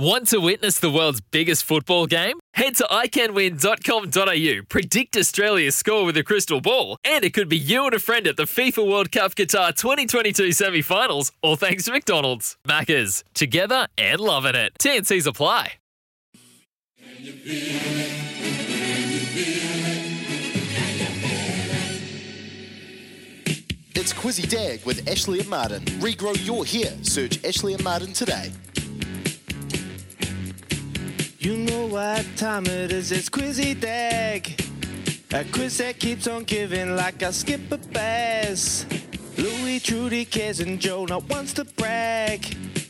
Want 0.00 0.28
to 0.28 0.38
witness 0.38 0.80
the 0.80 0.88
world's 0.90 1.20
biggest 1.20 1.62
football 1.62 2.06
game? 2.06 2.40
Head 2.54 2.74
to 2.76 2.84
iCanWin.com.au, 2.84 4.62
predict 4.66 5.14
Australia's 5.14 5.76
score 5.76 6.06
with 6.06 6.16
a 6.16 6.22
crystal 6.22 6.62
ball, 6.62 6.96
and 7.04 7.22
it 7.22 7.34
could 7.34 7.50
be 7.50 7.58
you 7.58 7.84
and 7.84 7.92
a 7.92 7.98
friend 7.98 8.26
at 8.26 8.38
the 8.38 8.44
FIFA 8.44 8.90
World 8.90 9.12
Cup 9.12 9.34
Qatar 9.34 9.76
2022 9.76 10.52
semi 10.52 10.80
finals, 10.80 11.32
all 11.42 11.56
thanks 11.56 11.84
to 11.84 11.92
McDonald's. 11.92 12.56
Maccas, 12.66 13.24
together 13.34 13.88
and 13.98 14.22
loving 14.22 14.54
it. 14.54 14.72
TNC's 14.80 15.26
apply. 15.26 15.72
It's 23.94 24.14
Quizzy 24.14 24.48
Dag 24.48 24.82
with 24.86 25.06
Ashley 25.06 25.40
and 25.40 25.48
Martin. 25.50 25.84
Regrow 26.00 26.34
your 26.46 26.64
hair. 26.64 26.90
Search 27.02 27.44
Ashley 27.44 27.74
and 27.74 27.84
Martin 27.84 28.14
today. 28.14 28.50
You 31.42 31.56
know 31.56 31.86
what 31.86 32.26
time 32.36 32.66
it 32.66 32.92
is, 32.92 33.12
it's 33.12 33.30
Quizzy 33.30 33.72
Dag. 33.72 34.60
A 35.32 35.42
quiz 35.44 35.78
that 35.78 35.98
keeps 35.98 36.28
on 36.28 36.44
giving 36.44 36.96
like 36.96 37.22
a 37.22 37.32
skipper 37.32 37.78
bass. 37.78 38.84
Louis, 39.38 39.80
Trudy, 39.80 40.26
Kez, 40.26 40.60
and 40.60 40.78
Joe 40.78 41.06
not 41.06 41.26
wants 41.30 41.54
to 41.54 41.64
brag. 41.64 42.44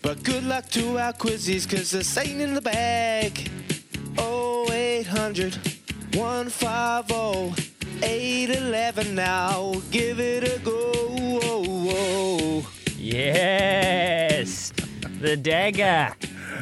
But 0.00 0.22
good 0.22 0.44
luck 0.44 0.68
to 0.68 0.96
our 0.96 1.12
quizzies, 1.12 1.68
cause 1.68 1.90
this 1.90 2.16
ain't 2.16 2.40
in 2.40 2.54
the 2.54 2.60
bag. 2.60 3.50
0800 4.16 5.56
150 6.14 8.04
811 8.04 9.12
now. 9.12 9.74
Give 9.90 10.20
it 10.20 10.44
a 10.44 10.60
go. 10.60 12.62
Yes, 12.96 14.72
the 15.20 15.36
dagger, 15.36 16.14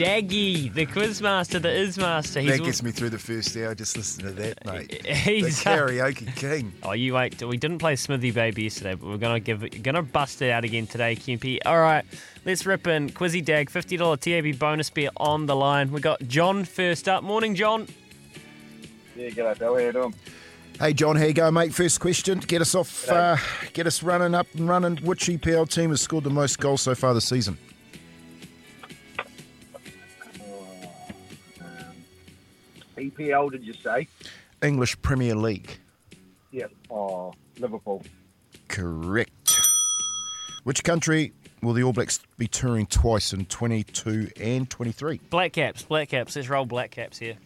Daggy, 0.00 0.72
the 0.72 0.86
quizmaster, 0.86 1.60
the 1.60 1.68
ismaster. 1.68 2.46
That 2.48 2.64
gets 2.64 2.82
me 2.82 2.90
through 2.90 3.10
the 3.10 3.18
first 3.18 3.54
hour. 3.58 3.74
Just 3.74 3.98
listen 3.98 4.24
to 4.24 4.30
that, 4.30 4.64
mate. 4.64 5.06
He's 5.06 5.62
the 5.62 5.68
karaoke 5.68 6.34
king. 6.36 6.72
Oh, 6.82 6.92
you 6.92 7.12
wait. 7.12 7.42
We 7.42 7.58
didn't 7.58 7.80
play 7.80 7.96
Smithy 7.96 8.30
Baby 8.30 8.62
yesterday, 8.62 8.94
but 8.94 9.06
we're 9.06 9.18
gonna 9.18 9.40
give 9.40 9.62
it, 9.62 9.82
gonna 9.82 10.02
bust 10.02 10.40
it 10.40 10.50
out 10.52 10.64
again 10.64 10.86
today, 10.86 11.16
Kempy. 11.16 11.58
All 11.66 11.78
right, 11.78 12.06
let's 12.46 12.64
rip 12.64 12.86
in 12.86 13.10
Quizzy 13.10 13.44
Dag, 13.44 13.68
fifty 13.68 13.98
dollar 13.98 14.16
TAB 14.16 14.58
bonus 14.58 14.88
beer 14.88 15.10
on 15.18 15.44
the 15.44 15.54
line. 15.54 15.92
We 15.92 16.00
got 16.00 16.22
John 16.22 16.64
first 16.64 17.06
up. 17.06 17.22
Morning, 17.22 17.54
John. 17.54 17.86
Yeah, 19.14 19.28
g'day, 19.28 19.58
Bill. 19.58 19.74
How 19.74 19.80
you 19.80 19.92
doing? 19.92 20.14
Hey, 20.78 20.94
John, 20.94 21.16
how 21.16 21.24
you 21.26 21.34
go, 21.34 21.50
mate? 21.50 21.74
First 21.74 22.00
question. 22.00 22.38
Get 22.38 22.62
us 22.62 22.74
off, 22.74 23.06
uh, 23.10 23.36
get 23.74 23.86
us 23.86 24.02
running 24.02 24.34
up 24.34 24.46
and 24.54 24.66
running. 24.66 24.96
Which 24.96 25.26
EPL 25.26 25.68
team 25.70 25.90
has 25.90 26.00
scored 26.00 26.24
the 26.24 26.30
most 26.30 26.58
goals 26.58 26.80
so 26.80 26.94
far 26.94 27.12
this 27.12 27.26
season? 27.28 27.58
EPL, 33.00 33.50
did 33.50 33.64
you 33.64 33.72
say? 33.74 34.06
English 34.62 35.00
Premier 35.02 35.34
League. 35.34 35.78
Yeah. 36.52 36.66
Oh, 36.90 37.32
Liverpool. 37.58 38.02
Correct. 38.68 39.58
Which 40.64 40.84
country 40.84 41.32
will 41.62 41.72
the 41.72 41.82
All 41.82 41.92
Blacks 41.92 42.20
be 42.36 42.46
touring 42.46 42.86
twice 42.86 43.32
in 43.32 43.46
22 43.46 44.30
and 44.40 44.68
23? 44.68 45.20
Black 45.30 45.52
caps, 45.52 45.82
black 45.82 46.10
caps. 46.10 46.36
Let's 46.36 46.48
roll 46.48 46.66
black 46.66 46.90
caps 46.90 47.18
here. 47.18 47.36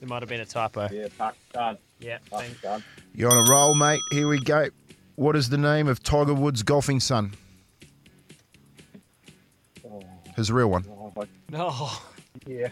There 0.00 0.08
might 0.08 0.22
have 0.22 0.28
been 0.28 0.40
a 0.40 0.46
typo. 0.46 0.88
Yeah, 0.92 1.08
Pakistan. 1.18 1.76
Yeah, 2.00 2.18
thanks. 2.30 2.46
Pakistan. 2.60 2.84
You're 3.14 3.30
on 3.30 3.46
a 3.48 3.50
roll, 3.50 3.74
mate. 3.74 4.00
Here 4.12 4.28
we 4.28 4.40
go. 4.40 4.68
What 5.16 5.34
is 5.34 5.48
the 5.48 5.58
name 5.58 5.88
of 5.88 6.02
Tiger 6.02 6.32
Woods' 6.34 6.62
golfing 6.62 7.00
son? 7.00 7.32
Oh. 9.84 10.00
His 10.36 10.52
real 10.52 10.70
one. 10.70 10.84
Oh, 10.88 11.12
but- 11.14 11.28
Oh, 11.54 12.02
yeah. 12.46 12.68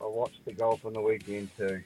I 0.00 0.06
watched 0.06 0.44
the 0.44 0.52
golf 0.52 0.84
on 0.86 0.92
the 0.94 1.00
weekend 1.00 1.48
too. 1.56 1.82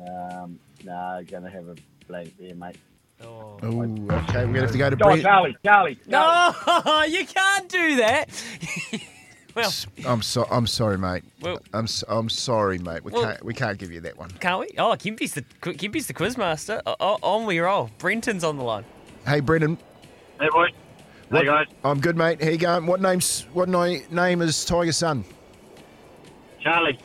Um, 0.00 0.58
nah, 0.84 1.22
gonna 1.22 1.50
have 1.50 1.68
a 1.68 1.76
blank 2.06 2.34
there, 2.38 2.54
mate. 2.54 2.76
oh. 3.22 3.58
Oh, 3.62 3.82
okay. 3.82 4.44
We're 4.44 4.52
going 4.52 4.54
to 4.54 4.60
have 4.60 4.72
to 4.72 4.78
go 4.78 4.90
to 4.90 4.96
Oh, 4.96 5.06
Brent. 5.08 5.22
Charlie, 5.22 5.56
Charlie. 5.64 5.98
No, 6.06 7.04
you 7.08 7.24
can't 7.26 7.68
do 7.68 7.96
that. 7.96 8.28
well, 9.54 9.72
I'm 10.06 10.20
so, 10.22 10.46
I'm 10.50 10.66
sorry, 10.66 10.98
mate. 10.98 11.24
Well- 11.40 11.60
I'm 11.72 11.84
s- 11.84 12.04
I'm 12.08 12.28
sorry, 12.28 12.78
mate. 12.78 13.02
We 13.04 13.12
Well- 13.12 13.22
can't 13.22 13.44
we 13.44 13.54
can't 13.54 13.78
give 13.78 13.90
you 13.90 14.00
that 14.02 14.16
one. 14.18 14.30
can't 14.32 14.60
we? 14.60 14.68
Oh, 14.78 14.94
Kempy's 14.98 15.32
the 15.34 15.42
Kempy's 15.62 16.06
the 16.06 16.14
quizmaster. 16.14 16.82
On 17.00 17.46
we 17.46 17.58
roll. 17.58 17.90
Brenton's 17.98 18.44
on 18.44 18.58
the 18.58 18.64
line. 18.64 18.84
Hey, 19.26 19.40
Brendan. 19.40 19.78
Hey, 20.38 20.48
boy. 20.50 20.68
What, 21.30 21.40
Hey, 21.40 21.46
guys. 21.46 21.66
I'm 21.82 22.00
good, 22.00 22.16
mate. 22.16 22.40
How 22.42 22.50
you 22.50 22.58
going? 22.58 22.86
What 22.86 23.00
name's 23.00 23.46
what 23.54 23.68
ni- 23.68 24.02
name 24.10 24.42
is 24.42 24.64
Tiger's 24.64 24.98
son? 24.98 25.24
Charlie. 26.60 26.98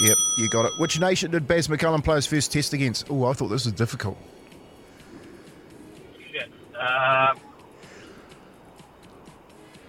Yep, 0.00 0.18
you 0.38 0.48
got 0.48 0.64
it. 0.64 0.72
Which 0.78 0.98
nation 0.98 1.30
did 1.30 1.46
Baz 1.46 1.68
McCullum 1.68 2.02
play 2.02 2.16
his 2.16 2.26
first 2.26 2.52
test 2.52 2.72
against? 2.72 3.10
Oh, 3.10 3.26
I 3.26 3.32
thought 3.32 3.48
this 3.48 3.64
was 3.64 3.72
difficult. 3.74 4.18
Shit. 6.32 6.50
Um, 6.74 7.38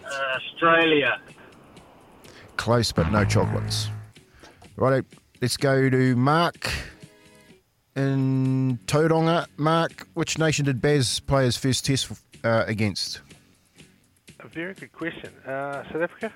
Australia. 0.05 1.19
Close, 2.57 2.91
but 2.91 3.11
no 3.11 3.25
chocolates. 3.25 3.89
Right, 4.75 5.03
let's 5.41 5.57
go 5.57 5.89
to 5.89 6.16
Mark 6.16 6.72
in 7.95 8.79
Tauranga. 8.85 9.47
Mark, 9.57 10.07
which 10.13 10.37
nation 10.37 10.66
did 10.66 10.81
Baz 10.81 11.19
play 11.19 11.45
his 11.45 11.57
first 11.57 11.85
test 11.85 12.11
uh, 12.43 12.63
against? 12.67 13.22
A 14.39 14.47
very 14.47 14.73
good 14.73 14.91
question. 14.91 15.33
Uh, 15.45 15.83
South 15.91 16.01
Africa? 16.03 16.31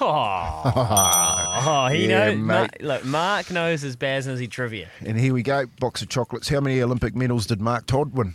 Oh, 0.00 1.88
he 1.92 2.08
Yeah, 2.08 2.26
knows. 2.32 2.36
mate. 2.38 2.44
Mark, 2.44 2.70
look, 2.80 3.04
Mark 3.04 3.50
knows 3.50 3.82
his 3.82 3.96
Baz 3.96 4.26
knows 4.26 4.38
his 4.40 4.48
trivia. 4.48 4.88
And 5.04 5.18
here 5.18 5.32
we 5.34 5.42
go, 5.42 5.66
box 5.80 6.02
of 6.02 6.08
chocolates. 6.08 6.48
How 6.48 6.60
many 6.60 6.80
Olympic 6.82 7.14
medals 7.14 7.46
did 7.46 7.60
Mark 7.60 7.86
Todd 7.86 8.12
win? 8.16 8.34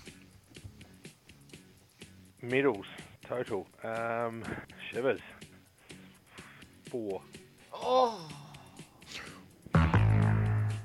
Medals 2.42 2.86
total. 3.28 3.68
Um, 3.84 4.44
shivers. 4.92 5.20
Four. 6.90 7.22
Oh. 7.74 8.28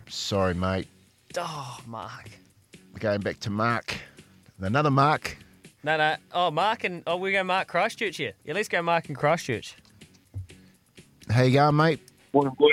Sorry, 0.09 0.55
mate. 0.55 0.89
Oh, 1.39 1.79
Mark. 1.87 2.31
We're 2.93 2.99
going 3.01 3.21
back 3.21 3.39
to 3.41 3.51
Mark. 3.51 3.95
Another 4.61 4.91
Mark. 4.91 5.39
No, 5.85 5.97
no. 5.97 6.17
Oh, 6.33 6.51
Mark 6.51 6.85
and 6.85 7.03
oh, 7.07 7.17
we 7.17 7.33
go 7.33 7.43
Mark 7.43 7.67
Christchurch 7.69 8.17
here. 8.17 8.33
Yeah, 8.45 8.55
let's 8.55 8.69
go 8.69 8.83
Mark 8.83 9.09
and 9.09 9.17
Christchurch. 9.17 9.77
How 11.33 11.43
you 11.45 11.53
going, 11.55 11.77
mate? 11.77 12.01
Morning, 12.35 12.55
boys. 12.59 12.73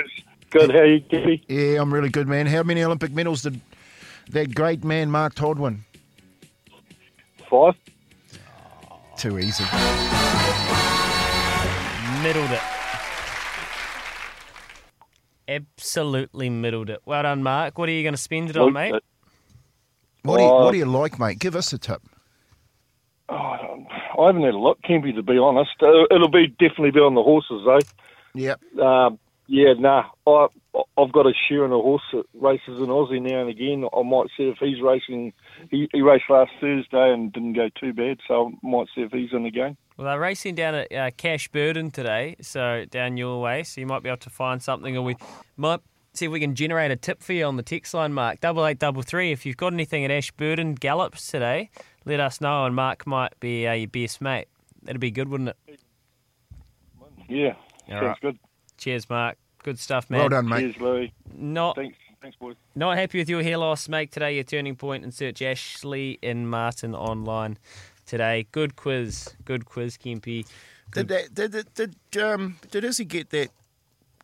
Good. 0.50 0.70
How 0.70 0.78
are 0.80 0.86
you, 0.86 1.00
Kippy? 1.00 1.42
Yeah, 1.48 1.80
I'm 1.80 1.92
really 1.92 2.10
good, 2.10 2.28
man. 2.28 2.46
How 2.46 2.62
many 2.62 2.82
Olympic 2.82 3.12
medals 3.12 3.42
did 3.42 3.60
that 4.30 4.54
great 4.54 4.84
man 4.84 5.10
Mark 5.10 5.34
Todd 5.34 5.58
win? 5.58 5.84
Five. 7.48 7.74
Too 9.16 9.38
easy. 9.38 9.64
Middled 12.22 12.50
it. 12.50 12.60
Absolutely 15.48 16.50
middled 16.50 16.90
it. 16.90 17.00
Well 17.06 17.22
done, 17.22 17.42
Mark. 17.42 17.78
What 17.78 17.88
are 17.88 17.92
you 17.92 18.02
going 18.02 18.14
to 18.14 18.20
spend 18.20 18.50
it 18.50 18.56
on, 18.56 18.72
mate? 18.72 18.94
What 20.22 20.36
do 20.36 20.42
you, 20.42 20.48
Uh, 20.48 20.64
what 20.64 20.72
do 20.72 20.78
you 20.78 20.84
like, 20.84 21.18
mate? 21.18 21.38
Give 21.38 21.56
us 21.56 21.72
a 21.72 21.78
tip. 21.78 22.02
Oh, 23.30 23.34
I 23.36 24.26
haven't 24.26 24.42
had 24.42 24.54
a 24.54 24.58
lot, 24.58 24.78
Kempy, 24.82 25.14
to 25.14 25.22
be 25.22 25.38
honest. 25.38 25.70
Uh, 25.82 26.04
it'll 26.14 26.30
be 26.30 26.48
definitely 26.48 26.90
be 26.90 27.00
on 27.00 27.14
the 27.14 27.22
horses, 27.22 27.62
though. 27.64 27.78
Yep. 28.34 28.60
Um, 28.78 29.18
yeah, 29.46 29.72
nah. 29.78 30.04
I, 30.26 30.46
I've 30.96 31.12
got 31.12 31.26
a 31.26 31.32
share 31.48 31.64
and 31.64 31.72
a 31.72 31.76
horse 31.76 32.02
that 32.12 32.24
races 32.34 32.78
in 32.78 32.86
Aussie 32.86 33.20
now 33.20 33.40
and 33.40 33.50
again. 33.50 33.84
I 33.92 34.02
might 34.02 34.28
see 34.36 34.44
if 34.44 34.58
he's 34.58 34.80
racing. 34.80 35.32
He, 35.70 35.88
he 35.92 36.02
raced 36.02 36.30
last 36.30 36.52
Thursday 36.60 37.12
and 37.12 37.32
didn't 37.32 37.54
go 37.54 37.68
too 37.80 37.92
bad, 37.92 38.18
so 38.28 38.52
I 38.52 38.66
might 38.66 38.86
see 38.94 39.02
if 39.02 39.10
he's 39.10 39.32
in 39.32 39.42
the 39.42 39.50
game. 39.50 39.76
Well, 39.96 40.06
they're 40.06 40.20
racing 40.20 40.54
down 40.54 40.76
at 40.76 40.92
uh, 40.92 41.10
Cash 41.16 41.48
Burden 41.48 41.90
today, 41.90 42.36
so 42.40 42.84
down 42.90 43.16
your 43.16 43.40
way. 43.40 43.64
So 43.64 43.80
you 43.80 43.86
might 43.86 44.02
be 44.02 44.08
able 44.08 44.18
to 44.18 44.30
find 44.30 44.62
something, 44.62 44.96
or 44.96 45.02
we 45.02 45.16
might 45.56 45.80
see 46.14 46.26
if 46.26 46.32
we 46.32 46.40
can 46.40 46.54
generate 46.54 46.90
a 46.90 46.96
tip 46.96 47.22
for 47.22 47.32
you 47.32 47.44
on 47.44 47.56
the 47.56 47.62
text 47.62 47.92
line, 47.92 48.12
Mark. 48.12 48.40
Double 48.40 48.64
eight 48.66 48.78
double 48.78 49.02
three. 49.02 49.32
If 49.32 49.44
you've 49.44 49.56
got 49.56 49.72
anything 49.72 50.04
at 50.04 50.10
Ash 50.10 50.28
Ashburton 50.28 50.74
Gallops 50.74 51.26
today, 51.26 51.70
let 52.04 52.20
us 52.20 52.40
know, 52.40 52.64
and 52.66 52.74
Mark 52.74 53.06
might 53.06 53.38
be 53.40 53.66
uh, 53.66 53.72
your 53.72 53.88
best 53.88 54.20
mate. 54.20 54.46
That'd 54.82 55.00
be 55.00 55.10
good, 55.10 55.28
wouldn't 55.28 55.50
it? 55.50 55.80
Yeah, 57.28 57.54
All 57.90 57.96
sounds 57.96 58.02
right. 58.02 58.20
good. 58.20 58.38
Cheers, 58.78 59.08
Mark. 59.08 59.36
Good 59.62 59.78
stuff, 59.78 60.08
man. 60.08 60.20
Well 60.20 60.28
done, 60.30 60.48
mate. 60.48 60.60
Cheers, 60.60 60.80
Louis. 60.80 61.12
Not 61.34 61.76
Thanks, 61.76 61.98
thanks, 62.22 62.36
boys. 62.38 62.56
Not 62.74 62.96
happy 62.96 63.18
with 63.18 63.28
your 63.28 63.42
hair 63.42 63.58
loss? 63.58 63.88
Make 63.88 64.10
today 64.10 64.34
your 64.34 64.44
turning 64.44 64.76
point 64.76 65.04
and 65.04 65.12
search 65.12 65.42
Ashley 65.42 66.18
and 66.22 66.48
Martin 66.48 66.94
online 66.94 67.58
today. 68.06 68.46
Good 68.52 68.76
quiz. 68.76 69.34
Good 69.44 69.66
quiz, 69.66 69.98
Kempy. 69.98 70.46
Did 70.92 71.08
that, 71.08 71.34
did 71.34 71.52
did 71.52 71.96
did, 72.10 72.22
um, 72.22 72.56
did 72.70 72.84
Izzy 72.84 73.04
get 73.04 73.30
that 73.30 73.50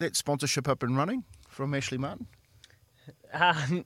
that 0.00 0.16
sponsorship 0.16 0.68
up 0.68 0.82
and 0.82 0.96
running 0.96 1.24
from 1.48 1.74
Ashley 1.74 1.98
Martin? 1.98 2.26
Um, 3.32 3.84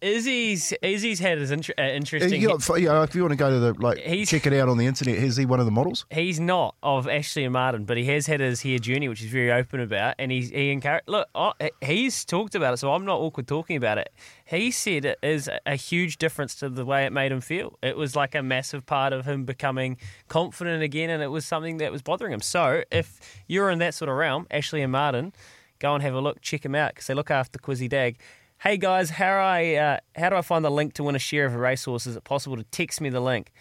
Izzy's 0.00 0.72
Izzy's 0.82 1.18
had 1.18 1.38
his 1.38 1.50
inter- 1.50 1.74
uh, 1.78 1.82
interesting. 1.82 2.40
yeah, 2.40 2.54
if, 2.54 2.70
yeah, 2.78 3.02
if 3.02 3.14
you 3.14 3.20
want 3.22 3.32
to 3.32 3.36
go 3.36 3.50
to 3.50 3.58
the 3.58 3.74
like 3.74 3.98
He's- 3.98 4.30
check 4.30 4.46
it 4.46 4.52
out 4.54 4.68
on 4.68 4.78
the 4.78 4.86
internet, 4.86 5.16
is 5.16 5.36
he 5.36 5.44
one 5.44 5.60
of 5.60 5.66
the 5.66 5.72
models? 5.72 6.06
He's 6.10 6.40
not 6.40 6.74
of 6.82 7.06
Ashley 7.06 7.44
and 7.44 7.52
Martin, 7.52 7.84
but 7.84 7.96
he 7.98 8.04
has 8.06 8.26
had 8.26 8.40
his 8.40 8.62
hair 8.62 8.78
journey, 8.78 9.08
which 9.08 9.20
he's 9.20 9.30
very 9.30 9.52
open 9.52 9.80
about, 9.80 10.14
and 10.18 10.32
he's 10.32 10.48
he 10.48 10.70
encouraged. 10.70 11.06
Look, 11.06 11.28
I, 11.34 11.70
he's 11.82 12.24
talked 12.24 12.54
about 12.54 12.74
it, 12.74 12.76
so 12.78 12.92
I'm 12.94 13.04
not 13.04 13.18
awkward 13.20 13.46
talking 13.46 13.76
about 13.76 13.98
it. 13.98 14.10
He 14.46 14.70
said 14.70 15.04
it 15.04 15.18
is 15.22 15.50
a 15.66 15.76
huge 15.76 16.16
difference 16.16 16.54
to 16.56 16.68
the 16.70 16.84
way 16.86 17.04
it 17.04 17.12
made 17.12 17.30
him 17.30 17.40
feel. 17.42 17.78
It 17.82 17.96
was 17.96 18.16
like 18.16 18.34
a 18.34 18.42
massive 18.42 18.86
part 18.86 19.12
of 19.12 19.26
him 19.26 19.44
becoming 19.44 19.98
confident 20.28 20.82
again, 20.82 21.10
and 21.10 21.22
it 21.22 21.28
was 21.28 21.44
something 21.44 21.76
that 21.78 21.92
was 21.92 22.00
bothering 22.00 22.32
him. 22.32 22.40
So 22.40 22.84
if 22.90 23.20
you're 23.48 23.68
in 23.70 23.80
that 23.80 23.92
sort 23.94 24.08
of 24.08 24.16
realm, 24.16 24.46
Ashley 24.50 24.80
and 24.80 24.92
Martin, 24.92 25.34
go 25.78 25.92
and 25.94 26.02
have 26.02 26.14
a 26.14 26.20
look, 26.20 26.40
check 26.40 26.64
him 26.64 26.74
out 26.74 26.94
because 26.94 27.06
they 27.06 27.14
look 27.14 27.30
after 27.30 27.58
Quizzy 27.58 27.88
Dag. 27.88 28.18
Hey 28.66 28.78
guys, 28.78 29.10
how 29.10 29.42
I 29.42 29.74
uh, 29.74 29.98
how 30.16 30.30
do 30.30 30.36
I 30.36 30.40
find 30.40 30.64
the 30.64 30.70
link 30.70 30.94
to 30.94 31.04
win 31.04 31.14
a 31.14 31.18
share 31.18 31.44
of 31.44 31.54
a 31.54 31.58
racehorse? 31.58 32.06
Is 32.06 32.16
it 32.16 32.24
possible 32.24 32.56
to 32.56 32.64
text 32.64 32.98
me 32.98 33.10
the 33.10 33.20
link? 33.20 33.52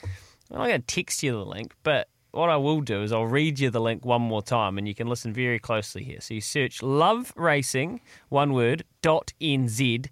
I'm 0.50 0.60
not 0.60 0.68
going 0.68 0.82
to 0.82 0.88
text 0.88 1.22
you 1.22 1.34
the 1.34 1.44
link, 1.44 1.74
but 1.84 2.08
what 2.32 2.50
I 2.50 2.56
will 2.56 2.80
do 2.80 3.04
is 3.04 3.12
I'll 3.12 3.26
read 3.26 3.60
you 3.60 3.70
the 3.70 3.82
link 3.82 4.06
one 4.06 4.22
more 4.22 4.42
time 4.42 4.78
and 4.78 4.88
you 4.88 4.96
can 4.96 5.08
listen 5.08 5.34
very 5.34 5.60
closely 5.60 6.06
here. 6.06 6.22
So 6.22 6.36
you 6.36 6.40
search 6.40 6.82
love 6.82 7.34
racing, 7.36 8.00
one 8.30 8.54
word, 8.54 8.86
dot 9.02 9.34
nz 9.42 10.08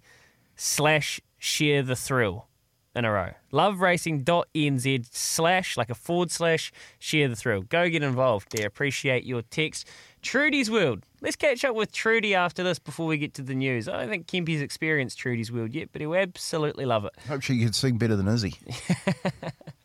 slash 0.56 1.22
share 1.38 1.82
the 1.82 1.96
thrill 1.96 2.48
in 2.94 3.04
a 3.04 3.10
row. 3.10 3.30
Loveracing.nz 3.52 5.06
slash, 5.10 5.76
like 5.76 5.90
a 5.90 5.94
forward 5.94 6.30
slash, 6.30 6.72
share 6.98 7.28
the 7.28 7.36
thrill. 7.36 7.62
Go 7.62 7.88
get 7.88 8.02
involved 8.02 8.56
there. 8.56 8.66
Appreciate 8.66 9.24
your 9.24 9.42
text. 9.42 9.88
Trudy's 10.22 10.70
World. 10.70 11.04
Let's 11.20 11.36
catch 11.36 11.64
up 11.64 11.74
with 11.74 11.92
Trudy 11.92 12.34
after 12.34 12.62
this 12.62 12.78
before 12.78 13.06
we 13.06 13.18
get 13.18 13.34
to 13.34 13.42
the 13.42 13.54
news. 13.54 13.88
I 13.88 13.98
don't 13.98 14.08
think 14.08 14.26
Kempy's 14.26 14.60
experienced 14.60 15.18
Trudy's 15.18 15.50
World 15.50 15.74
yet, 15.74 15.88
but 15.92 16.00
he'll 16.00 16.14
absolutely 16.14 16.84
love 16.84 17.04
it. 17.04 17.12
Hope 17.28 17.42
she 17.42 17.58
can 17.58 17.72
sing 17.72 17.98
better 17.98 18.16
than 18.16 18.28
Izzy. 18.28 18.54